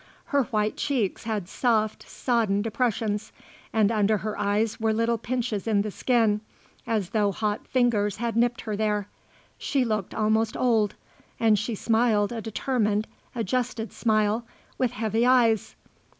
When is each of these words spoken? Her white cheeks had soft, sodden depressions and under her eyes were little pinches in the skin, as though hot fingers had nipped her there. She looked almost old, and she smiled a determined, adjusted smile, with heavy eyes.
Her 0.33 0.45
white 0.45 0.77
cheeks 0.77 1.25
had 1.25 1.47
soft, 1.47 2.09
sodden 2.09 2.63
depressions 2.63 3.31
and 3.71 3.91
under 3.91 4.17
her 4.17 4.35
eyes 4.35 4.79
were 4.79 4.93
little 4.93 5.19
pinches 5.19 5.67
in 5.67 5.83
the 5.83 5.91
skin, 5.91 6.41
as 6.87 7.11
though 7.11 7.31
hot 7.31 7.67
fingers 7.67 8.17
had 8.17 8.35
nipped 8.35 8.61
her 8.61 8.75
there. 8.75 9.07
She 9.59 9.85
looked 9.85 10.15
almost 10.15 10.57
old, 10.57 10.95
and 11.39 11.59
she 11.59 11.75
smiled 11.75 12.31
a 12.31 12.41
determined, 12.41 13.05
adjusted 13.35 13.93
smile, 13.93 14.43
with 14.79 14.89
heavy 14.91 15.23
eyes. 15.23 15.75